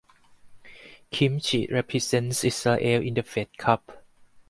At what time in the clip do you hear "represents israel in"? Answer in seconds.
1.71-3.13